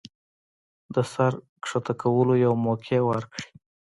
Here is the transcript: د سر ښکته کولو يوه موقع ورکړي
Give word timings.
د 0.93 0.95
سر 1.13 1.33
ښکته 1.67 1.93
کولو 2.01 2.33
يوه 2.43 2.57
موقع 2.65 2.99
ورکړي 3.09 3.45